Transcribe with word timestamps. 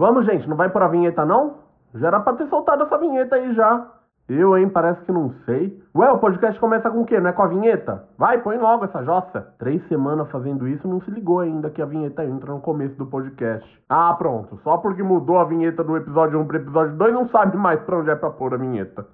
Vamos, 0.00 0.24
gente, 0.24 0.48
não 0.48 0.56
vai 0.56 0.70
por 0.70 0.82
a 0.82 0.88
vinheta 0.88 1.26
não? 1.26 1.56
Já 1.94 2.06
era 2.06 2.20
pra 2.20 2.32
ter 2.32 2.48
soltado 2.48 2.84
essa 2.84 2.96
vinheta 2.96 3.36
aí 3.36 3.54
já. 3.54 3.86
Eu, 4.30 4.56
hein, 4.56 4.66
parece 4.66 5.04
que 5.04 5.12
não 5.12 5.34
sei. 5.44 5.78
Ué, 5.94 6.10
o 6.10 6.16
podcast 6.16 6.58
começa 6.58 6.90
com 6.90 7.02
o 7.02 7.04
quê? 7.04 7.20
Não 7.20 7.28
é 7.28 7.34
com 7.34 7.42
a 7.42 7.48
vinheta? 7.48 8.08
Vai, 8.16 8.38
põe 8.38 8.56
logo 8.56 8.86
essa 8.86 9.04
jossa. 9.04 9.52
Três 9.58 9.86
semanas 9.88 10.30
fazendo 10.30 10.66
isso, 10.66 10.88
não 10.88 11.02
se 11.02 11.10
ligou 11.10 11.40
ainda 11.40 11.68
que 11.68 11.82
a 11.82 11.84
vinheta 11.84 12.24
entra 12.24 12.50
no 12.50 12.62
começo 12.62 12.94
do 12.94 13.04
podcast. 13.04 13.68
Ah, 13.90 14.14
pronto. 14.14 14.58
Só 14.64 14.78
porque 14.78 15.02
mudou 15.02 15.38
a 15.38 15.44
vinheta 15.44 15.84
do 15.84 15.94
episódio 15.98 16.40
1 16.40 16.46
pro 16.46 16.56
episódio 16.56 16.96
2, 16.96 17.12
não 17.12 17.28
sabe 17.28 17.58
mais 17.58 17.78
pra 17.82 17.98
onde 17.98 18.08
é 18.08 18.16
pra 18.16 18.30
pôr 18.30 18.54
a 18.54 18.56
vinheta. 18.56 19.06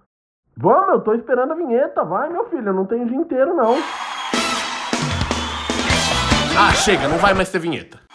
Vamos, 0.57 0.91
eu 0.91 1.01
tô 1.01 1.15
esperando 1.15 1.51
a 1.51 1.57
vinheta. 1.57 2.05
Vai, 2.05 2.29
meu 2.29 2.45
filho, 2.45 2.69
eu 2.69 2.75
não 2.75 2.87
tenho 2.87 3.07
dia 3.07 3.17
inteiro, 3.17 3.57
não. 3.57 3.75
Ah, 6.57 6.71
chega, 6.75 7.09
não 7.09 7.19
vai 7.19 7.35
mais 7.35 7.51
ter 7.51 7.59
vinheta. 7.59 8.06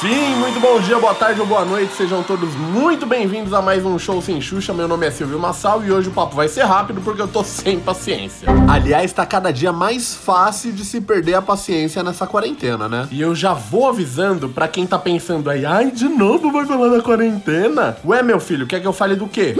Sim, 0.00 0.34
muito 0.36 0.58
bom 0.58 0.80
dia, 0.80 0.98
boa 0.98 1.14
tarde 1.14 1.42
ou 1.42 1.46
boa 1.46 1.62
noite, 1.62 1.92
sejam 1.92 2.22
todos 2.22 2.54
muito 2.54 3.04
bem-vindos 3.04 3.52
a 3.52 3.60
mais 3.60 3.84
um 3.84 3.98
Show 3.98 4.22
Sem 4.22 4.40
Xuxa. 4.40 4.72
Meu 4.72 4.88
nome 4.88 5.06
é 5.06 5.10
Silvio 5.10 5.38
Massal 5.38 5.84
e 5.84 5.92
hoje 5.92 6.08
o 6.08 6.10
papo 6.10 6.34
vai 6.34 6.48
ser 6.48 6.62
rápido 6.62 7.02
porque 7.02 7.20
eu 7.20 7.28
tô 7.28 7.44
sem 7.44 7.78
paciência. 7.78 8.48
Aliás, 8.66 9.12
tá 9.12 9.26
cada 9.26 9.52
dia 9.52 9.74
mais 9.74 10.14
fácil 10.14 10.72
de 10.72 10.86
se 10.86 11.02
perder 11.02 11.34
a 11.34 11.42
paciência 11.42 12.02
nessa 12.02 12.26
quarentena, 12.26 12.88
né? 12.88 13.08
E 13.10 13.20
eu 13.20 13.34
já 13.34 13.52
vou 13.52 13.90
avisando 13.90 14.48
pra 14.48 14.66
quem 14.66 14.86
tá 14.86 14.98
pensando 14.98 15.50
aí, 15.50 15.66
ai, 15.66 15.90
de 15.90 16.08
novo 16.08 16.50
vai 16.50 16.64
falar 16.64 16.88
da 16.88 17.02
quarentena? 17.02 17.98
Ué, 18.02 18.22
meu 18.22 18.40
filho, 18.40 18.66
quer 18.66 18.80
que 18.80 18.86
eu 18.86 18.94
fale 18.94 19.14
do 19.16 19.28
quê? 19.28 19.54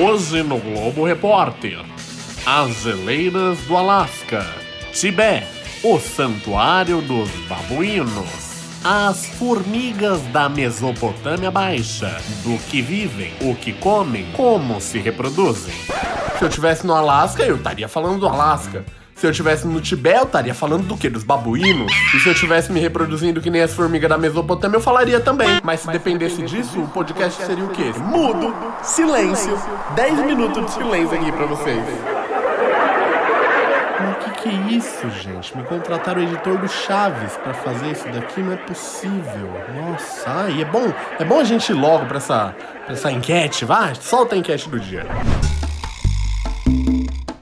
Hoje 0.00 0.42
no 0.42 0.56
Globo 0.56 1.04
Repórter, 1.04 1.84
as 2.46 2.82
geleiras 2.82 3.58
do 3.58 3.76
Alasca, 3.76 4.46
Tibete, 4.90 5.46
o 5.84 6.00
santuário 6.00 7.02
dos 7.02 7.28
babuínos 7.46 8.47
as 8.84 9.26
formigas 9.26 10.20
da 10.32 10.48
Mesopotâmia 10.48 11.50
Baixa, 11.50 12.20
do 12.42 12.58
que 12.68 12.80
vivem, 12.80 13.32
o 13.40 13.54
que 13.54 13.72
comem, 13.72 14.26
como 14.32 14.80
se 14.80 14.98
reproduzem. 14.98 15.74
Se 16.38 16.44
eu 16.44 16.48
tivesse 16.48 16.86
no 16.86 16.94
Alasca, 16.94 17.42
eu 17.42 17.56
estaria 17.56 17.88
falando 17.88 18.20
do 18.20 18.28
Alasca. 18.28 18.84
Se 19.14 19.26
eu 19.26 19.32
tivesse 19.32 19.66
no 19.66 19.80
Tibete, 19.80 20.18
eu 20.18 20.22
estaria 20.22 20.54
falando 20.54 20.86
do 20.86 20.96
que? 20.96 21.10
Dos 21.10 21.24
babuínos? 21.24 21.92
E 22.14 22.20
se 22.20 22.28
eu 22.28 22.34
tivesse 22.34 22.70
me 22.70 22.78
reproduzindo 22.78 23.40
que 23.40 23.50
nem 23.50 23.62
as 23.62 23.74
formigas 23.74 24.08
da 24.08 24.16
Mesopotâmia, 24.16 24.76
eu 24.76 24.80
falaria 24.80 25.18
também. 25.18 25.60
Mas 25.64 25.80
se 25.80 25.88
dependesse 25.88 26.40
disso, 26.42 26.80
o 26.80 26.86
podcast 26.86 27.44
seria 27.44 27.64
o 27.64 27.68
quê? 27.70 27.92
Mudo, 27.98 28.54
silêncio, 28.80 29.58
10 29.96 30.24
minutos 30.24 30.64
de 30.66 30.70
silêncio 30.70 31.18
aqui 31.18 31.32
pra 31.32 31.46
vocês. 31.46 32.17
Que, 34.24 34.30
que 34.42 34.48
é 34.48 34.52
isso, 34.76 35.10
gente? 35.10 35.56
Me 35.56 35.62
contrataram 35.64 36.20
o 36.20 36.24
editor 36.24 36.58
do 36.58 36.68
Chaves 36.68 37.36
para 37.36 37.54
fazer 37.54 37.92
isso 37.92 38.08
daqui? 38.08 38.40
Não 38.40 38.52
é 38.52 38.56
possível. 38.56 39.50
Nossa, 39.74 40.30
ai, 40.30 40.62
é 40.62 40.64
bom, 40.64 40.92
é 41.18 41.24
bom 41.24 41.40
a 41.40 41.44
gente 41.44 41.70
ir 41.70 41.74
logo 41.74 42.06
para 42.06 42.16
essa, 42.18 42.54
pra 42.84 42.94
essa 42.94 43.10
enquete, 43.10 43.64
vai? 43.64 43.94
Solta 43.94 44.34
a 44.34 44.38
enquete 44.38 44.68
do 44.68 44.78
dia. 44.78 45.06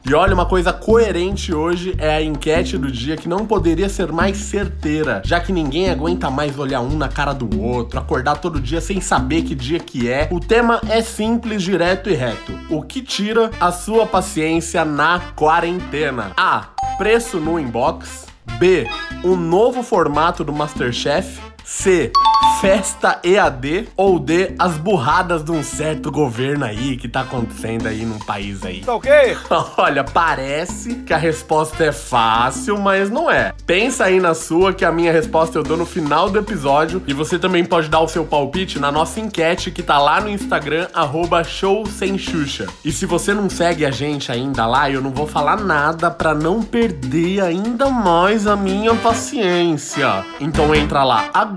E 0.09 0.15
olha, 0.15 0.35
uma 0.35 0.47
coisa 0.47 0.73
coerente 0.73 1.53
hoje 1.53 1.97
é 1.99 2.15
a 2.15 2.23
enquete 2.23 2.79
do 2.79 2.93
dia 2.93 3.17
que 3.17 3.29
não 3.29 3.45
poderia 3.45 3.89
ser 3.89 4.13
mais 4.13 4.37
certeira, 4.37 5.21
já 5.25 5.41
que 5.41 5.53
ninguém 5.53 5.91
aguenta 5.91 6.31
mais 6.31 6.57
olhar 6.57 6.81
um 6.81 6.97
na 6.97 7.09
cara 7.09 7.33
do 7.33 7.61
outro, 7.61 7.99
acordar 7.99 8.37
todo 8.37 8.61
dia 8.61 8.81
sem 8.81 9.01
saber 9.01 9.43
que 9.43 9.53
dia 9.53 9.81
que 9.81 10.09
é. 10.09 10.29
O 10.31 10.39
tema 10.39 10.81
é 10.89 11.03
simples, 11.03 11.61
direto 11.61 12.09
e 12.09 12.15
reto. 12.15 12.53
O 12.71 12.83
que 12.83 13.03
tira 13.03 13.51
a 13.59 13.73
sua 13.73 14.07
paciência 14.07 14.85
na 14.85 15.19
quarentena? 15.35 16.31
A. 16.37 16.69
Preço 16.97 17.41
no 17.41 17.59
inbox. 17.59 18.27
B. 18.61 18.87
Um 19.25 19.35
novo 19.35 19.83
formato 19.83 20.45
do 20.45 20.53
Masterchef. 20.53 21.41
C. 21.67 22.13
Festa 22.61 23.19
EAD 23.25 23.89
ou 23.97 24.21
D. 24.21 24.55
As 24.57 24.79
burradas 24.79 25.43
de 25.43 25.51
um 25.51 25.65
certo 25.65 26.13
governo 26.13 26.65
aí 26.65 26.97
que 26.97 27.09
tá 27.09 27.23
acontecendo 27.23 27.89
aí 27.89 28.05
num 28.05 28.21
país 28.21 28.65
aí. 28.65 28.83
Tá 28.83 28.95
ok? 28.95 29.11
Olha, 29.77 30.05
parece 30.05 30.95
que 30.95 31.13
a 31.13 31.17
resposta 31.17 31.85
é 31.85 31.91
fácil, 31.91 32.79
mas 32.79 33.11
não 33.11 33.29
é. 33.29 33.53
Pensa 33.67 34.05
aí 34.05 34.21
na 34.21 34.33
sua 34.33 34.73
que 34.73 34.85
a 34.85 34.93
minha 34.93 35.11
resposta 35.11 35.59
eu 35.59 35.65
dou 35.65 35.77
no 35.77 35.85
final 35.85 36.31
do 36.31 36.39
episódio 36.39 37.03
e 37.05 37.13
você 37.13 37.37
também 37.37 37.65
pode 37.65 37.89
dar 37.89 38.01
o 38.01 38.09
seu 38.09 38.25
palpite 38.25 38.79
na 38.79 38.93
nossa 38.93 39.19
enquete 39.19 39.73
que 39.73 39.83
tá 39.83 39.99
lá 39.99 40.21
no 40.21 40.31
Instagram 40.31 40.87
arroba 40.95 41.43
show 41.43 41.85
sem 41.85 42.17
Xuxa. 42.17 42.69
E 42.85 42.93
se 42.93 43.07
você 43.07 43.35
não 43.35 43.51
segue 43.51 43.85
a 43.85 43.91
gente 43.91 44.31
ainda 44.31 44.67
lá, 44.67 44.89
eu 44.89 45.03
não 45.03 45.11
vou 45.11 45.27
falar 45.27 45.61
nada 45.61 46.13
para 46.13 46.33
não 46.33 46.63
perder 46.63 47.41
ainda 47.41 47.91
mais 47.91 48.47
a 48.47 48.55
minha 48.55 48.95
paciência. 48.95 50.25
Então 50.41 50.73
entra 50.73 51.03
lá 51.03 51.29
agora 51.35 51.56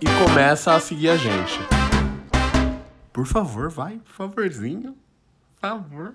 e 0.00 0.06
começa 0.24 0.72
a 0.72 0.78
seguir 0.78 1.08
a 1.08 1.16
gente. 1.16 1.58
Por 3.12 3.26
favor, 3.26 3.68
vai, 3.68 3.98
por 3.98 4.12
favorzinho. 4.12 4.96
Por 5.60 5.68
favor. 5.68 6.14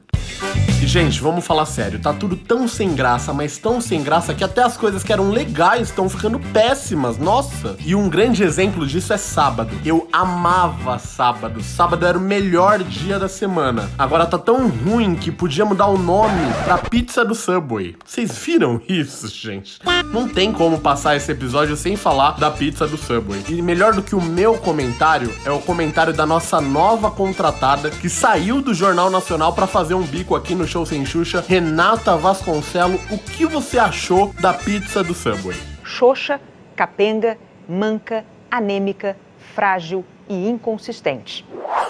E, 0.80 0.86
gente, 0.86 1.20
vamos 1.20 1.44
falar 1.44 1.66
sério, 1.66 1.98
tá 1.98 2.14
tudo 2.14 2.36
tão 2.36 2.68
sem 2.68 2.94
graça, 2.94 3.34
mas 3.34 3.58
tão 3.58 3.82
sem 3.82 4.04
graça 4.04 4.36
que 4.36 4.44
até 4.44 4.62
as 4.62 4.78
coisas 4.78 5.04
que 5.04 5.12
eram 5.12 5.32
legais 5.32 5.88
estão 5.88 6.08
ficando 6.08 6.40
péssimas, 6.40 7.18
nossa! 7.18 7.76
E 7.84 7.96
um 7.96 8.08
grande 8.08 8.44
exemplo 8.44 8.86
disso 8.86 9.12
é 9.12 9.18
sábado. 9.18 9.72
Eu 9.84 10.08
amava 10.14 11.00
sábado. 11.00 11.64
Sábado 11.64 12.06
era 12.06 12.16
o 12.16 12.22
melhor 12.22 12.84
dia 12.84 13.18
da 13.18 13.28
semana. 13.28 13.90
Agora 13.98 14.28
tá 14.28 14.38
tão 14.38 14.70
ruim 14.70 15.16
que 15.16 15.32
podia 15.32 15.66
mudar 15.66 15.88
o 15.88 15.98
nome 15.98 16.54
pra 16.64 16.78
pizza 16.78 17.26
do 17.26 17.34
Subway. 17.34 17.96
Vocês 18.06 18.38
viram 18.38 18.80
isso, 18.88 19.28
gente? 19.30 19.80
Não 20.14 20.30
tem 20.30 20.54
como 20.54 20.80
passar 20.80 21.16
esse 21.16 21.32
episódio 21.32 21.76
sem 21.76 21.96
falar 21.96 22.34
da 22.34 22.52
pizza 22.52 22.86
do 22.86 22.98
Subway. 22.98 23.44
E 23.50 23.64
melhor 23.64 23.94
do 23.94 24.04
que 24.04 24.14
o 24.14 24.22
meu 24.22 24.54
comentário 24.60 25.34
é 25.44 25.50
o 25.50 25.60
comentário 25.60 26.14
da 26.14 26.26
nossa 26.26 26.62
nova 26.62 27.10
contratada 27.10 27.90
que 27.90 28.10
saiu 28.10 28.62
do 28.62 28.76
Jornal 28.76 29.10
Nacional 29.10 29.54
para 29.54 29.66
fazer 29.66 29.96
um 29.96 30.04
bico 30.04 30.36
aqui 30.36 30.54
no 30.54 30.67
Show 30.68 30.86
Sem 30.86 31.06
Xuxa, 31.06 31.44
Renata 31.48 32.16
Vasconcelo, 32.18 33.00
o 33.10 33.18
que 33.18 33.46
você 33.46 33.80
achou 33.80 34.34
da 34.40 34.54
pizza 34.54 35.04
do 35.04 35.14
Subway? 35.14 35.58
Xoxa, 35.84 36.40
capenga, 36.76 37.38
manca, 37.68 38.26
anêmica, 38.52 39.16
frágil 39.56 40.04
e 40.30 40.48
inconsistente. 40.48 41.46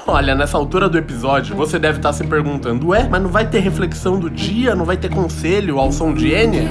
Olha, 0.05 0.33
nessa 0.33 0.57
altura 0.57 0.87
do 0.87 0.97
episódio, 0.97 1.55
você 1.55 1.77
deve 1.77 1.97
estar 1.97 2.13
se 2.13 2.25
perguntando: 2.25 2.89
ué, 2.89 3.07
mas 3.09 3.21
não 3.21 3.29
vai 3.29 3.49
ter 3.49 3.59
reflexão 3.59 4.19
do 4.19 4.29
dia? 4.29 4.75
Não 4.75 4.85
vai 4.85 4.95
ter 4.95 5.09
conselho 5.09 5.79
ao 5.79 5.91
som 5.91 6.13
de 6.13 6.33
Enya? 6.33 6.69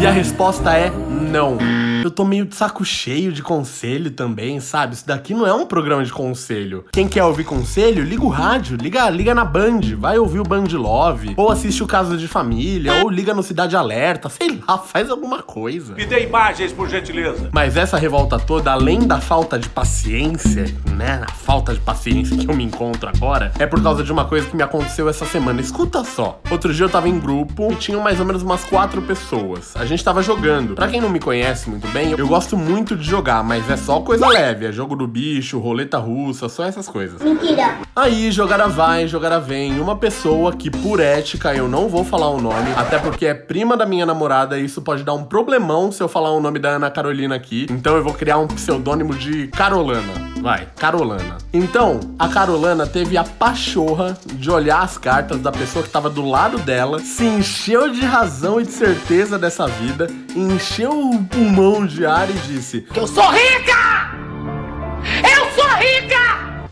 E 0.00 0.06
a 0.06 0.10
resposta 0.10 0.76
é 0.76 0.90
não. 0.90 1.56
Eu 2.04 2.10
tô 2.10 2.22
meio 2.22 2.44
de 2.44 2.54
saco 2.54 2.84
cheio 2.84 3.32
de 3.32 3.42
conselho 3.42 4.10
também, 4.10 4.60
sabe? 4.60 4.92
Isso 4.92 5.06
daqui 5.06 5.32
não 5.32 5.46
é 5.46 5.54
um 5.54 5.64
programa 5.64 6.04
de 6.04 6.12
conselho. 6.12 6.84
Quem 6.92 7.08
quer 7.08 7.24
ouvir 7.24 7.44
conselho, 7.44 8.04
liga 8.04 8.22
o 8.22 8.28
rádio, 8.28 8.76
liga, 8.76 9.08
liga 9.08 9.34
na 9.34 9.42
Band, 9.42 9.80
vai 9.96 10.18
ouvir 10.18 10.38
o 10.38 10.42
Band 10.42 10.66
Love, 10.72 11.32
ou 11.34 11.50
assiste 11.50 11.82
o 11.82 11.86
Caso 11.86 12.18
de 12.18 12.28
Família, 12.28 13.02
ou 13.02 13.08
liga 13.08 13.32
no 13.32 13.42
Cidade 13.42 13.74
Alerta, 13.74 14.28
sei 14.28 14.60
lá, 14.68 14.76
faz 14.76 15.08
alguma 15.10 15.42
coisa. 15.42 15.94
Me 15.94 16.04
dê 16.04 16.24
imagens, 16.24 16.72
por 16.72 16.90
gentileza. 16.90 17.48
Mas 17.50 17.74
essa 17.74 17.96
revolta 17.96 18.38
toda, 18.38 18.70
além 18.70 19.06
da 19.06 19.18
falta 19.18 19.58
de 19.58 19.70
paciência, 19.70 20.66
né? 20.94 21.22
A 21.26 21.32
falta 21.32 21.72
de 21.72 21.80
paciência 21.80 22.36
que 22.36 22.46
eu 22.46 22.54
me 22.54 22.64
encontro 22.64 23.08
agora, 23.08 23.50
é 23.58 23.66
por 23.66 23.82
causa 23.82 24.04
de 24.04 24.12
uma 24.12 24.26
coisa 24.26 24.46
que 24.46 24.54
me 24.54 24.62
aconteceu 24.62 25.08
essa 25.08 25.24
semana. 25.24 25.58
Escuta 25.58 26.04
só. 26.04 26.38
Outro 26.50 26.74
dia 26.74 26.84
eu 26.84 26.90
tava 26.90 27.08
em 27.08 27.18
grupo 27.18 27.72
e 27.72 27.76
tinham 27.76 28.02
mais 28.02 28.20
ou 28.20 28.26
menos 28.26 28.42
umas 28.42 28.62
quatro 28.62 29.00
pessoas. 29.00 29.74
A 29.74 29.86
gente 29.86 30.04
tava 30.04 30.22
jogando. 30.22 30.74
Pra 30.74 30.86
quem 30.86 31.00
não 31.00 31.08
me 31.08 31.18
conhece 31.18 31.70
muito 31.70 31.93
bem, 31.94 32.10
eu 32.18 32.26
gosto 32.26 32.56
muito 32.56 32.96
de 32.96 33.04
jogar, 33.04 33.44
mas 33.44 33.70
é 33.70 33.76
só 33.76 34.00
coisa 34.00 34.26
leve. 34.26 34.66
É 34.66 34.72
jogo 34.72 34.96
do 34.96 35.06
bicho, 35.06 35.60
roleta 35.60 35.96
russa, 35.96 36.48
só 36.48 36.64
essas 36.64 36.88
coisas. 36.88 37.22
Mentira. 37.22 37.78
Aí, 37.94 38.32
jogara 38.32 38.66
vai, 38.66 39.06
jogara 39.06 39.38
vem. 39.38 39.78
Uma 39.78 39.94
pessoa 39.94 40.52
que, 40.52 40.72
por 40.72 40.98
ética, 40.98 41.54
eu 41.54 41.68
não 41.68 41.88
vou 41.88 42.04
falar 42.04 42.28
o 42.30 42.40
nome, 42.40 42.72
até 42.76 42.98
porque 42.98 43.26
é 43.26 43.34
prima 43.34 43.76
da 43.76 43.86
minha 43.86 44.04
namorada 44.04 44.58
e 44.58 44.64
isso 44.64 44.82
pode 44.82 45.04
dar 45.04 45.14
um 45.14 45.22
problemão 45.22 45.92
se 45.92 46.02
eu 46.02 46.08
falar 46.08 46.32
o 46.32 46.40
nome 46.40 46.58
da 46.58 46.70
Ana 46.70 46.90
Carolina 46.90 47.36
aqui. 47.36 47.68
Então 47.70 47.94
eu 47.94 48.02
vou 48.02 48.12
criar 48.12 48.38
um 48.38 48.48
pseudônimo 48.48 49.14
de 49.14 49.46
Carolana. 49.48 50.33
Vai, 50.44 50.68
Carolana. 50.76 51.38
Então, 51.54 52.00
a 52.18 52.28
Carolana 52.28 52.86
teve 52.86 53.16
a 53.16 53.24
pachorra 53.24 54.14
de 54.34 54.50
olhar 54.50 54.82
as 54.82 54.98
cartas 54.98 55.40
da 55.40 55.50
pessoa 55.50 55.82
que 55.82 55.88
tava 55.88 56.10
do 56.10 56.22
lado 56.22 56.58
dela, 56.58 56.98
se 56.98 57.24
encheu 57.24 57.90
de 57.90 58.02
razão 58.02 58.60
e 58.60 58.64
de 58.64 58.72
certeza 58.72 59.38
dessa 59.38 59.66
vida, 59.66 60.06
encheu 60.36 61.12
o 61.12 61.24
pulmão 61.24 61.86
de 61.86 62.04
ar 62.04 62.28
e 62.28 62.34
disse: 62.34 62.86
Eu 62.94 63.06
sou 63.06 63.26
rica! 63.30 64.03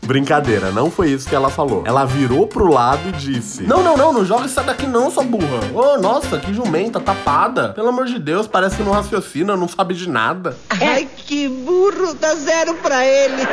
Brincadeira, 0.05 0.71
não 0.71 0.91
foi 0.91 1.11
isso 1.11 1.27
que 1.27 1.35
ela 1.35 1.49
falou. 1.49 1.83
Ela 1.85 2.05
virou 2.05 2.45
pro 2.45 2.71
lado 2.71 3.09
e 3.09 3.11
disse: 3.13 3.63
Não, 3.63 3.81
não, 3.81 3.95
não, 3.95 4.11
não 4.11 4.25
joga 4.25 4.45
isso 4.45 4.61
daqui 4.61 4.85
não, 4.85 5.09
sua 5.09 5.23
burra. 5.23 5.59
Ô, 5.73 5.79
oh, 5.79 5.97
nossa, 6.01 6.37
que 6.37 6.53
jumenta, 6.53 6.99
tapada. 6.99 7.69
Pelo 7.69 7.89
amor 7.89 8.05
de 8.05 8.19
Deus, 8.19 8.47
parece 8.47 8.77
que 8.77 8.83
não 8.83 8.91
raciocina, 8.91 9.55
não 9.55 9.67
sabe 9.67 9.93
de 9.93 10.09
nada. 10.09 10.57
Ai, 10.69 11.07
que 11.15 11.47
burro, 11.47 12.13
dá 12.13 12.35
zero 12.35 12.75
pra 12.75 13.05
ele. 13.05 13.43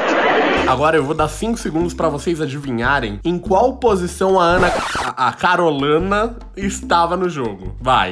Agora 0.66 0.96
eu 0.96 1.04
vou 1.04 1.14
dar 1.14 1.28
5 1.28 1.58
segundos 1.58 1.94
para 1.94 2.08
vocês 2.08 2.40
adivinharem 2.40 3.20
em 3.24 3.38
qual 3.38 3.76
posição 3.76 4.38
a 4.38 4.44
Ana, 4.44 4.72
a, 5.16 5.28
a 5.28 5.32
Carolana 5.32 6.36
estava 6.56 7.16
no 7.16 7.28
jogo. 7.28 7.74
Vai. 7.80 8.10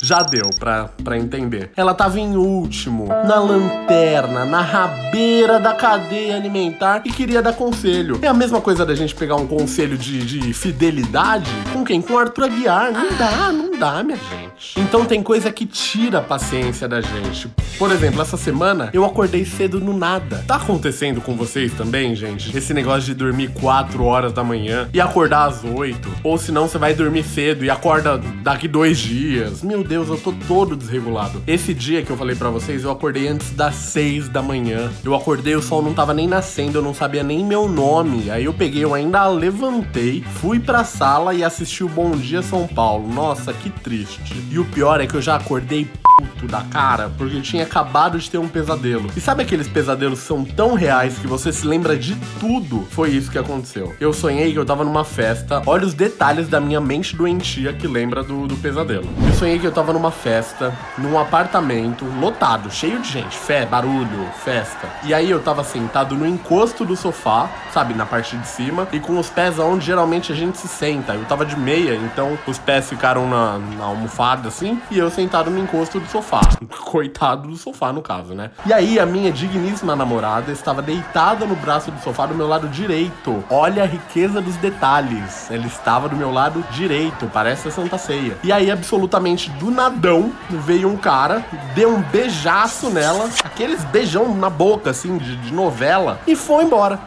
Já 0.00 0.22
deu 0.22 0.50
pra, 0.58 0.90
pra 1.02 1.16
entender. 1.16 1.70
Ela 1.76 1.94
tava 1.94 2.20
em 2.20 2.36
último, 2.36 3.08
na 3.08 3.36
lanterna, 3.40 4.44
na 4.44 4.60
rabeira 4.60 5.58
da 5.58 5.74
cadeia 5.74 6.36
alimentar 6.36 7.02
e 7.04 7.10
queria 7.10 7.42
dar 7.42 7.54
conselho. 7.54 8.18
É 8.22 8.28
a 8.28 8.34
mesma 8.34 8.60
coisa 8.60 8.84
da 8.84 8.94
gente 8.94 9.14
pegar 9.14 9.36
um 9.36 9.46
conselho 9.46 9.96
de, 9.96 10.24
de 10.24 10.52
fidelidade 10.52 11.50
com 11.72 11.84
quem? 11.84 12.00
Com 12.02 12.18
Arthur 12.18 12.44
Aguiar. 12.44 12.92
Não 12.92 13.16
dá, 13.16 13.52
não 13.52 13.78
dá, 13.78 14.02
minha 14.02 14.18
gente. 14.18 14.78
Então 14.78 15.04
tem 15.04 15.22
coisa 15.22 15.50
que 15.50 15.66
tira 15.66 16.18
a 16.18 16.22
paciência 16.22 16.86
da 16.88 17.00
gente. 17.00 17.48
Por 17.78 17.90
exemplo, 17.90 18.20
essa 18.20 18.36
semana 18.36 18.90
eu 18.92 19.04
acordei 19.04 19.44
cedo 19.44 19.80
no 19.80 19.96
nada. 19.96 20.44
Tá 20.46 20.56
acontecendo 20.56 21.20
com 21.20 21.36
vocês 21.36 21.72
também, 21.72 22.14
gente? 22.14 22.56
Esse 22.56 22.72
negócio 22.72 23.02
de 23.02 23.14
dormir 23.14 23.48
4 23.60 24.02
horas 24.04 24.32
da 24.32 24.42
manhã 24.42 24.88
e 24.92 25.00
acordar 25.00 25.46
às 25.46 25.64
8. 25.64 26.08
Ou 26.22 26.38
senão 26.38 26.68
você 26.68 26.78
vai 26.78 26.94
dormir 26.94 27.22
cedo 27.24 27.64
e 27.64 27.70
acorda 27.70 28.18
daqui 28.42 28.66
dois 28.68 28.98
dias. 28.98 29.62
Meu 29.62 29.85
Deus, 29.86 30.08
eu 30.08 30.18
tô 30.18 30.32
todo 30.46 30.76
desregulado. 30.76 31.42
Esse 31.46 31.72
dia 31.72 32.02
que 32.02 32.10
eu 32.10 32.16
falei 32.16 32.34
para 32.34 32.50
vocês, 32.50 32.84
eu 32.84 32.90
acordei 32.90 33.28
antes 33.28 33.50
das 33.52 33.74
6 33.76 34.28
da 34.28 34.42
manhã. 34.42 34.90
Eu 35.04 35.14
acordei, 35.14 35.54
o 35.54 35.62
sol 35.62 35.80
não 35.80 35.94
tava 35.94 36.12
nem 36.12 36.26
nascendo, 36.26 36.78
eu 36.78 36.82
não 36.82 36.92
sabia 36.92 37.22
nem 37.22 37.44
meu 37.44 37.68
nome. 37.68 38.30
Aí 38.30 38.44
eu 38.44 38.52
peguei, 38.52 38.82
eu 38.82 38.94
ainda 38.94 39.26
levantei, 39.28 40.22
fui 40.40 40.58
pra 40.58 40.84
sala 40.84 41.34
e 41.34 41.44
assisti 41.44 41.84
o 41.84 41.88
Bom 41.88 42.10
Dia 42.10 42.42
São 42.42 42.66
Paulo. 42.66 43.08
Nossa, 43.08 43.52
que 43.52 43.70
triste. 43.70 44.34
E 44.50 44.58
o 44.58 44.64
pior 44.64 45.00
é 45.00 45.06
que 45.06 45.14
eu 45.14 45.22
já 45.22 45.36
acordei 45.36 45.88
puto 46.16 46.46
da 46.46 46.62
cara, 46.62 47.10
porque 47.16 47.36
eu 47.36 47.42
tinha 47.42 47.64
acabado 47.64 48.18
de 48.18 48.30
ter 48.30 48.38
um 48.38 48.48
pesadelo. 48.48 49.10
E 49.16 49.20
sabe 49.20 49.42
aqueles 49.42 49.68
pesadelos 49.68 50.20
que 50.20 50.26
são 50.26 50.44
tão 50.44 50.74
reais 50.74 51.18
que 51.18 51.26
você 51.26 51.52
se 51.52 51.66
lembra 51.66 51.96
de 51.96 52.16
tudo? 52.40 52.86
Foi 52.90 53.10
isso 53.10 53.30
que 53.30 53.38
aconteceu. 53.38 53.94
Eu 54.00 54.12
sonhei 54.12 54.52
que 54.52 54.58
eu 54.58 54.64
tava 54.64 54.84
numa 54.84 55.04
festa. 55.04 55.62
Olha 55.66 55.84
os 55.84 55.94
detalhes 55.94 56.48
da 56.48 56.60
minha 56.60 56.80
mente 56.80 57.14
doentia 57.14 57.72
que 57.72 57.86
lembra 57.86 58.22
do, 58.22 58.46
do 58.46 58.56
pesadelo. 58.56 59.06
Eu 59.26 59.34
sonhei 59.34 59.58
que 59.58 59.66
eu 59.66 59.72
tava 59.76 59.92
numa 59.92 60.10
festa, 60.10 60.74
num 60.96 61.18
apartamento, 61.18 62.06
lotado, 62.18 62.70
cheio 62.70 62.98
de 62.98 63.10
gente, 63.10 63.36
fé, 63.36 63.66
barulho, 63.66 64.26
festa. 64.42 64.88
E 65.04 65.12
aí 65.12 65.30
eu 65.30 65.42
tava 65.42 65.62
sentado 65.62 66.14
no 66.14 66.26
encosto 66.26 66.82
do 66.82 66.96
sofá, 66.96 67.50
sabe, 67.74 67.92
na 67.92 68.06
parte 68.06 68.38
de 68.38 68.48
cima, 68.48 68.88
e 68.90 68.98
com 68.98 69.18
os 69.18 69.28
pés 69.28 69.58
onde 69.58 69.84
geralmente 69.84 70.32
a 70.32 70.34
gente 70.34 70.56
se 70.56 70.66
senta. 70.66 71.12
Eu 71.12 71.26
tava 71.26 71.44
de 71.44 71.54
meia, 71.58 71.94
então 71.94 72.38
os 72.46 72.58
pés 72.58 72.88
ficaram 72.88 73.28
na, 73.28 73.58
na 73.58 73.84
almofada 73.84 74.48
assim, 74.48 74.80
e 74.90 74.96
eu 74.96 75.10
sentado 75.10 75.50
no 75.50 75.58
encosto 75.58 76.00
do 76.00 76.08
sofá. 76.08 76.40
Coitado 76.86 77.46
do 77.46 77.56
sofá, 77.56 77.92
no 77.92 78.00
caso, 78.00 78.32
né? 78.32 78.52
E 78.64 78.72
aí 78.72 78.98
a 78.98 79.04
minha 79.04 79.30
digníssima 79.30 79.94
namorada 79.94 80.52
estava 80.52 80.80
deitada 80.80 81.44
no 81.44 81.54
braço 81.54 81.90
do 81.90 82.00
sofá 82.00 82.24
do 82.24 82.34
meu 82.34 82.48
lado 82.48 82.66
direito. 82.66 83.44
Olha 83.50 83.82
a 83.82 83.86
riqueza 83.86 84.40
dos 84.40 84.56
detalhes. 84.56 85.50
Ela 85.50 85.66
estava 85.66 86.08
do 86.08 86.16
meu 86.16 86.32
lado 86.32 86.64
direito, 86.70 87.30
parece 87.30 87.68
a 87.68 87.70
Santa 87.70 87.98
Ceia. 87.98 88.38
E 88.42 88.50
aí, 88.50 88.70
absolutamente 88.70 89.50
do 89.50 89.65
nadão, 89.70 90.32
veio 90.48 90.88
um 90.88 90.96
cara, 90.96 91.44
deu 91.74 91.94
um 91.94 92.02
beijaço 92.02 92.90
nela, 92.90 93.30
aqueles 93.44 93.84
beijão 93.84 94.34
na 94.34 94.50
boca, 94.50 94.90
assim, 94.90 95.18
de, 95.18 95.36
de 95.36 95.52
novela, 95.52 96.20
e 96.26 96.34
foi 96.34 96.64
embora. 96.64 97.00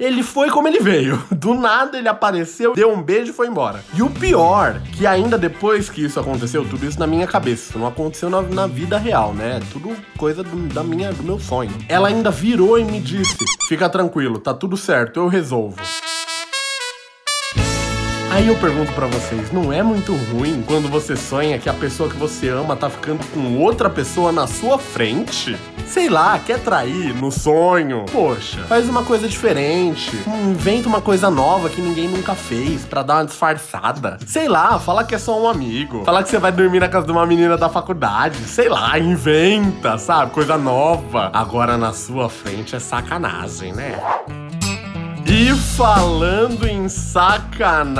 Ele 0.00 0.22
foi 0.22 0.48
como 0.48 0.66
ele 0.66 0.80
veio. 0.80 1.22
Do 1.30 1.52
nada 1.52 1.98
ele 1.98 2.08
apareceu, 2.08 2.72
deu 2.72 2.90
um 2.90 3.02
beijo 3.02 3.32
e 3.32 3.34
foi 3.34 3.48
embora. 3.48 3.84
E 3.92 4.02
o 4.02 4.08
pior, 4.08 4.80
que 4.96 5.06
ainda 5.06 5.36
depois 5.36 5.90
que 5.90 6.02
isso 6.02 6.18
aconteceu, 6.18 6.64
tudo 6.64 6.86
isso 6.86 6.98
na 6.98 7.06
minha 7.06 7.26
cabeça, 7.26 7.68
isso 7.68 7.78
não 7.78 7.86
aconteceu 7.86 8.30
na, 8.30 8.40
na 8.40 8.66
vida 8.66 8.96
real, 8.96 9.34
né? 9.34 9.60
Tudo 9.70 9.94
coisa 10.16 10.42
do, 10.42 10.68
da 10.72 10.82
minha, 10.82 11.12
do 11.12 11.22
meu 11.22 11.38
sonho. 11.38 11.70
Ela 11.86 12.08
ainda 12.08 12.30
virou 12.30 12.78
e 12.78 12.84
me 12.84 12.98
disse: 12.98 13.36
Fica 13.68 13.90
tranquilo, 13.90 14.38
tá 14.38 14.54
tudo 14.54 14.74
certo, 14.74 15.20
eu 15.20 15.28
resolvo. 15.28 15.76
Aí 18.40 18.48
eu 18.48 18.56
pergunto 18.56 18.90
pra 18.94 19.06
vocês, 19.06 19.52
não 19.52 19.70
é 19.70 19.82
muito 19.82 20.14
ruim 20.14 20.64
quando 20.66 20.88
você 20.88 21.14
sonha 21.14 21.58
que 21.58 21.68
a 21.68 21.74
pessoa 21.74 22.08
que 22.08 22.16
você 22.16 22.48
ama 22.48 22.74
tá 22.74 22.88
ficando 22.88 23.22
com 23.34 23.58
outra 23.58 23.90
pessoa 23.90 24.32
na 24.32 24.46
sua 24.46 24.78
frente? 24.78 25.58
Sei 25.84 26.08
lá, 26.08 26.38
quer 26.38 26.58
trair 26.58 27.14
no 27.14 27.30
sonho? 27.30 28.06
Poxa, 28.10 28.60
faz 28.62 28.88
uma 28.88 29.04
coisa 29.04 29.28
diferente. 29.28 30.16
Inventa 30.26 30.88
uma 30.88 31.02
coisa 31.02 31.30
nova 31.30 31.68
que 31.68 31.82
ninguém 31.82 32.08
nunca 32.08 32.34
fez 32.34 32.82
pra 32.86 33.02
dar 33.02 33.16
uma 33.16 33.26
disfarçada. 33.26 34.16
Sei 34.26 34.48
lá, 34.48 34.78
fala 34.78 35.04
que 35.04 35.14
é 35.14 35.18
só 35.18 35.38
um 35.38 35.46
amigo. 35.46 36.02
Fala 36.06 36.22
que 36.22 36.30
você 36.30 36.38
vai 36.38 36.50
dormir 36.50 36.80
na 36.80 36.88
casa 36.88 37.04
de 37.04 37.12
uma 37.12 37.26
menina 37.26 37.58
da 37.58 37.68
faculdade. 37.68 38.38
Sei 38.44 38.70
lá, 38.70 38.98
inventa, 38.98 39.98
sabe? 39.98 40.30
Coisa 40.30 40.56
nova. 40.56 41.28
Agora 41.34 41.76
na 41.76 41.92
sua 41.92 42.30
frente 42.30 42.74
é 42.74 42.78
sacanagem, 42.78 43.74
né? 43.74 44.00
E 45.42 45.54
falando 45.54 46.68
em 46.68 46.86
sacanagem, 46.86 47.96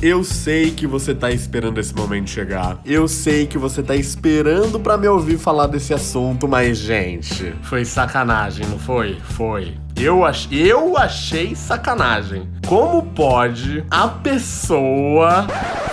eu 0.00 0.24
sei 0.24 0.70
que 0.70 0.86
você 0.86 1.14
tá 1.14 1.30
esperando 1.30 1.78
esse 1.78 1.94
momento 1.94 2.30
chegar. 2.30 2.78
Eu 2.82 3.06
sei 3.06 3.46
que 3.46 3.58
você 3.58 3.82
tá 3.82 3.94
esperando 3.94 4.80
para 4.80 4.96
me 4.96 5.06
ouvir 5.06 5.36
falar 5.36 5.66
desse 5.66 5.92
assunto, 5.92 6.48
mas 6.48 6.78
gente, 6.78 7.54
foi 7.60 7.84
sacanagem, 7.84 8.64
não 8.64 8.78
foi? 8.78 9.18
Foi. 9.22 9.74
Eu, 9.94 10.24
ach... 10.24 10.48
eu 10.50 10.96
achei 10.96 11.54
sacanagem. 11.54 12.48
Como 12.66 13.02
pode 13.02 13.84
a 13.90 14.08
pessoa 14.08 15.46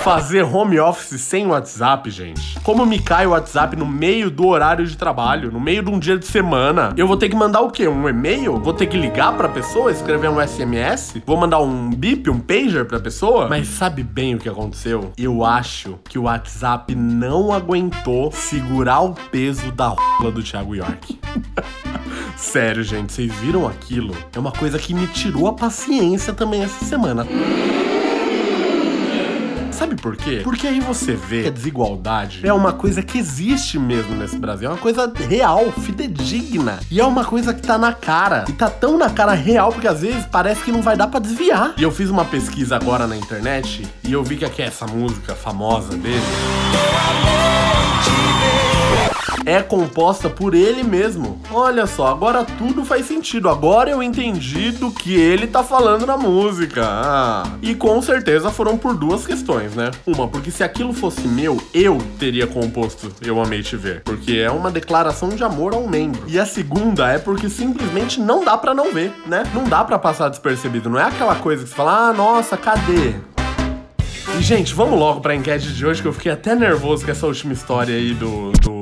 fazer 0.06 0.44
home 0.44 0.80
office 0.80 1.20
sem 1.20 1.48
WhatsApp, 1.48 2.12
gente? 2.12 2.60
Como 2.60 2.86
me 2.86 3.00
cai 3.00 3.26
o 3.26 3.32
WhatsApp 3.32 3.76
no 3.76 3.88
meio 3.88 4.30
do 4.30 4.46
horário 4.46 4.86
de 4.86 4.96
trabalho, 4.96 5.52
no 5.52 5.60
meio 5.60 5.82
de 5.82 5.90
um 5.90 5.98
dia 5.98 6.16
de 6.16 6.28
semana? 6.28 6.94
Eu 6.96 7.08
vou 7.08 7.18
ter 7.18 7.28
que 7.28 7.36
mandar 7.36 7.62
o 7.62 7.72
quê? 7.72 7.88
Um 7.88 8.08
e-mail? 8.08 8.60
Vou 8.60 8.72
ter 8.72 8.86
que 8.86 8.96
ligar 8.96 9.36
pra 9.36 9.50
pessoa, 9.50 9.92
escrever 9.92 10.30
um 10.30 10.40
SMS? 10.40 11.24
Vou 11.26 11.36
mandar 11.36 11.60
um 11.60 11.90
bip, 11.90 12.30
um 12.30 12.40
pager 12.40 12.86
pra 12.86 13.00
pessoa? 13.00 13.50
Mas 13.50 13.68
sabe 13.68 14.04
bem 14.04 14.36
o 14.36 14.38
que 14.38 14.48
aconteceu? 14.48 15.12
Eu 15.18 15.44
acho 15.44 15.98
que 16.08 16.20
o 16.20 16.26
WhatsApp 16.26 16.94
não 16.94 17.52
aguentou 17.52 18.32
segurar 18.32 19.02
o 19.02 19.16
peso 19.32 19.72
da 19.72 19.88
rola 19.88 20.32
do 20.32 20.44
Thiago 20.44 20.76
York. 20.76 21.20
Sério, 22.38 22.84
gente, 22.84 23.12
vocês 23.12 23.34
viram 23.38 23.68
aquilo? 23.68 24.16
É 24.36 24.38
uma 24.38 24.52
coisa 24.52 24.78
que 24.78 24.94
me 24.94 25.08
tirou 25.08 25.48
a 25.48 25.54
paciência 25.54 26.32
também 26.32 26.62
essa 26.62 26.86
semana. 26.86 27.26
Sabe 29.76 29.96
por 29.96 30.16
quê? 30.16 30.40
Porque 30.42 30.66
aí 30.68 30.80
você 30.80 31.14
vê 31.14 31.42
que 31.44 31.48
a 31.50 31.52
desigualdade 31.52 32.40
é 32.48 32.54
uma 32.54 32.72
coisa 32.72 33.04
que 33.04 33.18
existe 33.18 33.78
mesmo 33.78 34.16
nesse 34.16 34.38
Brasil. 34.38 34.70
É 34.70 34.72
uma 34.72 34.80
coisa 34.80 35.12
real, 35.28 35.70
fidedigna. 35.72 36.80
E 36.90 37.02
é 37.02 37.06
uma 37.06 37.26
coisa 37.26 37.54
que 37.54 37.62
tá 37.62 37.78
na 37.78 37.92
cara. 37.92 38.46
E 38.48 38.54
tá 38.54 38.70
tão 38.70 38.98
na 38.98 39.10
cara 39.10 39.34
real 39.34 39.74
porque 39.74 39.88
às 39.88 40.02
vezes 40.02 40.26
parece 40.32 40.64
que 40.64 40.72
não 40.72 40.82
vai 40.82 40.96
dar 40.96 41.08
para 41.08 41.20
desviar. 41.20 41.74
E 41.78 41.84
eu 41.84 41.92
fiz 41.92 42.10
uma 42.10 42.24
pesquisa 42.24 42.78
agora 42.78 43.06
na 43.06 43.18
internet 43.18 43.86
e 44.02 44.14
eu 44.14 44.24
vi 44.24 44.38
que 44.38 44.46
aqui 44.46 44.62
é 44.62 44.66
essa 44.66 44.88
música 44.88 45.36
famosa 45.36 45.98
dele 45.98 46.24
é 49.46 49.62
composta 49.62 50.30
por 50.30 50.54
ele 50.54 50.84
mesmo. 50.84 51.40
Olha 51.52 51.86
só, 51.86 52.08
agora 52.08 52.44
tudo 52.58 52.84
faz 52.84 53.06
sentido. 53.06 53.50
Agora 53.50 53.90
eu 53.90 54.02
entendi 54.02 54.72
do 54.72 54.92
que 54.92 55.16
ele 55.16 55.48
tá 55.48 55.64
falando 55.64 56.06
na 56.06 56.18
música. 56.18 56.82
Ah. 56.86 57.44
E 57.62 57.76
com 57.76 58.02
certeza 58.02 58.50
foram 58.50 58.78
por 58.78 58.96
duas 58.96 59.26
questões, 59.26 59.76
né? 59.76 59.92
Uma, 60.06 60.28
porque 60.28 60.52
se 60.52 60.64
aquilo 60.64 60.94
fosse 60.94 61.28
meu, 61.28 61.62
eu 61.74 61.98
teria 62.18 62.48
composto 62.48 63.12
Eu 63.22 63.42
Amei 63.42 63.62
Te 63.62 63.76
Ver. 63.76 64.02
Porque 64.04 64.38
é 64.38 64.50
uma 64.50 64.72
declaração 64.72 65.30
de 65.30 65.44
amor 65.44 65.74
ao 65.74 65.88
membro. 65.88 66.24
E 66.28 66.40
a 66.40 66.46
segunda 66.46 67.10
é 67.10 67.20
porque 67.20 67.50
simplesmente 67.50 68.20
não 68.20 68.44
dá 68.44 68.58
para 68.58 68.74
não 68.74 68.92
ver, 68.92 69.14
né? 69.28 69.44
Não 69.54 69.64
dá 69.64 69.84
para 69.84 70.00
passar 70.00 70.30
despercebido. 70.30 70.90
Não 70.90 71.00
é 71.00 71.04
aquela 71.04 71.36
coisa 71.36 71.64
que 71.64 71.70
você 71.70 71.76
fala, 71.76 72.10
ah, 72.10 72.14
nossa, 72.14 72.58
cadê? 72.58 73.16
E, 74.38 74.42
gente, 74.42 74.74
vamos 74.74 75.00
logo 75.00 75.22
pra 75.22 75.34
enquete 75.34 75.72
de 75.72 75.86
hoje, 75.86 76.02
que 76.02 76.08
eu 76.08 76.14
fiquei 76.14 76.32
até 76.32 76.56
nervoso 76.56 77.06
com 77.06 77.12
essa 77.12 77.26
última 77.26 77.54
história 77.54 77.96
aí 77.96 78.14
do. 78.14 78.52
do. 78.52 78.75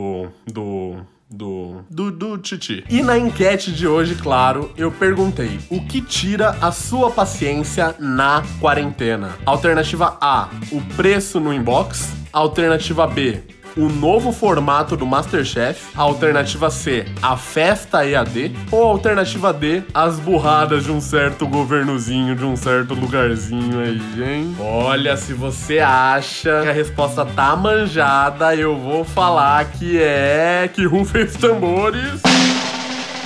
Titi. 2.57 2.83
E 2.89 3.01
na 3.01 3.17
enquete 3.17 3.71
de 3.71 3.87
hoje, 3.87 4.15
claro, 4.15 4.71
eu 4.77 4.91
perguntei: 4.91 5.59
o 5.69 5.81
que 5.85 6.01
tira 6.01 6.57
a 6.61 6.71
sua 6.71 7.09
paciência 7.09 7.95
na 7.99 8.43
quarentena? 8.59 9.31
Alternativa 9.45 10.17
A: 10.21 10.49
o 10.71 10.81
preço 10.95 11.39
no 11.39 11.53
inbox. 11.53 12.11
Alternativa 12.31 13.05
B: 13.05 13.43
o 13.75 13.89
novo 13.89 14.31
formato 14.31 14.95
do 14.95 15.05
Masterchef, 15.05 15.85
alternativa 15.95 16.69
C, 16.69 17.05
a 17.21 17.35
festa 17.37 18.05
EAD, 18.05 18.55
ou 18.71 18.83
alternativa 18.83 19.51
D, 19.53 19.83
as 19.93 20.19
burradas 20.19 20.83
de 20.83 20.91
um 20.91 21.01
certo 21.01 21.47
governozinho, 21.47 22.35
de 22.35 22.45
um 22.45 22.55
certo 22.55 22.93
lugarzinho 22.93 23.79
aí, 23.79 24.01
hein? 24.23 24.55
Olha, 24.59 25.17
se 25.17 25.33
você 25.33 25.79
acha 25.79 26.61
que 26.61 26.69
a 26.69 26.73
resposta 26.73 27.25
tá 27.25 27.55
manjada, 27.55 28.55
eu 28.55 28.77
vou 28.77 29.03
falar 29.03 29.65
que 29.65 29.99
é 30.01 30.69
que 30.71 30.85
rufem 30.85 31.23
os 31.23 31.33
tambores. 31.33 32.21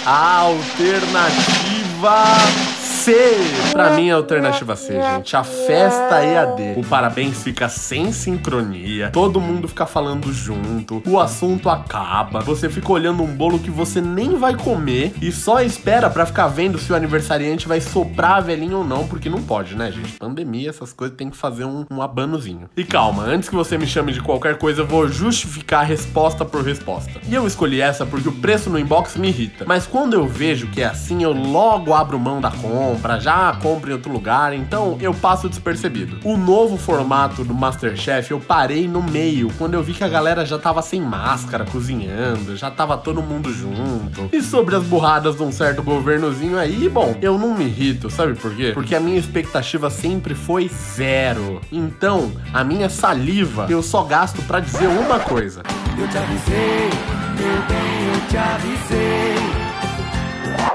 A 0.05 0.37
alternativa 0.37 2.23
C! 3.07 3.15
Pra 3.71 3.91
mim, 3.91 4.11
a 4.11 4.15
alternativa 4.15 4.75
C, 4.75 5.01
gente. 5.01 5.33
A 5.33 5.41
festa 5.41 6.25
EAD. 6.25 6.77
O 6.77 6.83
parabéns 6.83 7.41
fica 7.41 7.69
sem 7.69 8.11
sincronia, 8.11 9.11
todo 9.11 9.39
mundo 9.39 9.65
fica 9.65 9.85
falando 9.85 10.33
junto, 10.33 11.01
o 11.07 11.17
assunto 11.17 11.69
acaba, 11.69 12.41
você 12.41 12.69
fica 12.69 12.91
olhando 12.91 13.23
um 13.23 13.33
bolo 13.33 13.59
que 13.59 13.71
você 13.71 14.01
nem 14.01 14.35
vai 14.35 14.55
comer 14.55 15.13
e 15.21 15.31
só 15.31 15.61
espera 15.61 16.09
pra 16.09 16.25
ficar 16.25 16.47
vendo 16.47 16.77
se 16.77 16.91
o 16.91 16.95
aniversariante 16.97 17.65
vai 17.65 17.79
soprar 17.79 18.37
a 18.37 18.41
velhinha 18.41 18.75
ou 18.75 18.83
não, 18.83 19.07
porque 19.07 19.29
não 19.29 19.41
pode, 19.41 19.73
né, 19.73 19.89
gente? 19.89 20.13
Pandemia, 20.13 20.69
essas 20.69 20.91
coisas 20.91 21.15
tem 21.15 21.29
que 21.29 21.37
fazer 21.37 21.63
um, 21.63 21.85
um 21.89 22.01
abanozinho. 22.01 22.69
E 22.75 22.83
calma, 22.83 23.23
antes 23.23 23.47
que 23.47 23.55
você 23.55 23.77
me 23.77 23.87
chame 23.87 24.11
de 24.11 24.19
qualquer 24.19 24.57
coisa, 24.57 24.81
eu 24.81 24.87
vou 24.87 25.07
justificar 25.07 25.85
resposta 25.85 26.43
por 26.43 26.61
resposta. 26.61 27.21
E 27.25 27.33
eu 27.33 27.47
escolhi 27.47 27.79
essa 27.79 28.05
porque 28.05 28.27
o 28.27 28.33
preço 28.33 28.69
no 28.69 28.77
inbox 28.77 29.15
me 29.15 29.29
irrita. 29.29 29.63
Mas 29.65 29.87
quando 29.87 30.13
eu 30.13 30.27
vejo 30.27 30.67
que 30.67 30.81
é 30.81 30.87
assim, 30.87 31.23
eu 31.23 31.31
logo 31.31 31.93
abro 31.93 32.19
mão 32.19 32.41
da 32.41 32.51
compra, 32.51 32.96
já 33.19 33.57
compro 33.61 33.89
em 33.89 33.93
outro 33.93 34.11
lugar, 34.11 34.53
então 34.53 34.97
eu 34.99 35.13
passo 35.13 35.49
despercebido. 35.49 36.19
O 36.23 36.37
novo 36.37 36.77
formato 36.77 37.43
do 37.43 37.53
Masterchef 37.53 38.31
eu 38.31 38.39
parei 38.39 38.87
no 38.87 39.01
meio, 39.01 39.51
quando 39.57 39.73
eu 39.73 39.83
vi 39.83 39.93
que 39.93 40.03
a 40.03 40.07
galera 40.07 40.45
já 40.45 40.57
tava 40.57 40.81
sem 40.81 41.01
máscara, 41.01 41.65
cozinhando, 41.65 42.55
já 42.55 42.69
tava 42.69 42.97
todo 42.97 43.21
mundo 43.21 43.51
junto. 43.53 44.29
E 44.31 44.41
sobre 44.41 44.75
as 44.75 44.83
burradas 44.83 45.37
de 45.37 45.43
um 45.43 45.51
certo 45.51 45.81
governozinho 45.81 46.57
aí, 46.57 46.89
bom, 46.89 47.15
eu 47.21 47.37
não 47.37 47.53
me 47.57 47.65
irrito, 47.65 48.09
sabe 48.09 48.33
por 48.33 48.53
quê? 48.55 48.71
Porque 48.73 48.95
a 48.95 48.99
minha 48.99 49.19
expectativa 49.19 49.89
sempre 49.89 50.35
foi 50.35 50.69
zero. 50.69 51.61
Então, 51.71 52.31
a 52.53 52.63
minha 52.63 52.89
saliva 52.89 53.67
eu 53.69 53.81
só 53.81 54.03
gasto 54.03 54.41
para 54.43 54.59
dizer 54.59 54.87
uma 54.87 55.19
coisa. 55.19 55.61
Eu 55.97 56.07
te 56.07 56.17
avisei, 56.17 56.89
meu 57.37 57.61
bem, 57.67 58.07
eu 58.13 58.27
te 58.29 58.37
avisei. 58.37 59.36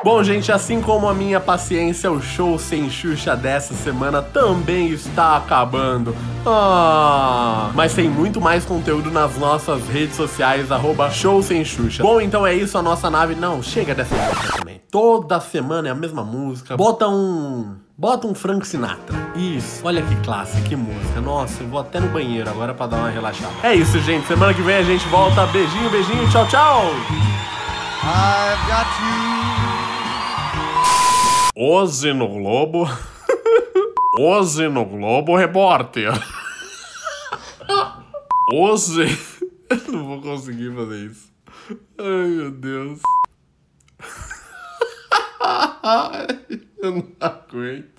Bom, 0.05 0.21
gente, 0.25 0.51
assim 0.51 0.81
como 0.81 1.09
a 1.09 1.15
minha 1.15 1.39
paciência, 1.39 2.11
o 2.11 2.21
show 2.21 2.59
sem 2.59 2.91
Xuxa 2.91 3.37
dessa 3.37 3.73
semana 3.73 4.21
também 4.21 4.89
está 4.89 5.37
acabando. 5.37 6.17
Ah, 6.45 7.71
mas 7.73 7.95
tem 7.95 8.11
muito 8.11 8.41
mais 8.41 8.65
conteúdo 8.65 9.13
nas 9.13 9.39
nossas 9.39 9.87
redes 9.87 10.17
sociais, 10.17 10.73
arroba 10.73 11.09
show 11.09 11.41
sem 11.41 11.65
Xuxa. 11.65 12.03
Bom, 12.03 12.21
então 12.21 12.45
é 12.45 12.53
isso, 12.53 12.77
a 12.77 12.83
nossa 12.83 13.09
nave. 13.09 13.37
Não, 13.37 13.63
chega 13.63 13.95
dessa 13.95 14.17
música 14.17 14.59
também. 14.59 14.83
Toda 14.91 15.39
semana 15.39 15.87
é 15.87 15.91
a 15.93 15.95
mesma 15.95 16.25
música. 16.25 16.77
Bota 16.77 17.07
um. 17.07 17.77
Bota 17.97 18.27
um 18.27 18.35
Frank 18.35 18.67
Sinatra. 18.67 19.17
Isso. 19.37 19.87
Olha 19.87 20.03
que 20.03 20.17
classe, 20.17 20.61
que 20.63 20.75
música. 20.75 21.21
Nossa, 21.21 21.63
eu 21.63 21.69
vou 21.69 21.79
até 21.79 22.01
no 22.01 22.09
banheiro 22.09 22.51
agora 22.51 22.75
pra 22.75 22.89
dar 22.89 22.97
uma 22.97 23.09
relaxada. 23.09 23.55
É 23.63 23.73
isso, 23.73 24.01
gente. 24.01 24.27
Semana 24.27 24.53
que 24.53 24.63
vem 24.63 24.77
a 24.77 24.83
gente 24.83 25.07
volta. 25.09 25.47
Beijinho, 25.47 25.89
beijinho. 25.91 26.29
Tchau, 26.29 26.47
tchau. 26.49 26.87
I've 28.03 28.67
got 28.67 28.87
you. 29.01 29.72
Hoje 31.65 32.13
no 32.13 32.27
Globo. 32.27 32.89
Hoje 34.19 34.69
no 34.69 34.85
Globo 34.85 35.37
Repórter. 35.37 36.11
Hoje. 38.53 39.17
Eu 39.71 39.93
não 39.93 40.07
vou 40.07 40.21
conseguir 40.21 40.75
fazer 40.75 41.07
isso. 41.07 41.33
Ai, 41.99 42.29
meu 42.31 42.51
Deus. 42.51 43.01
Eu 46.83 46.97
não 46.97 47.07
aguento. 47.21 47.93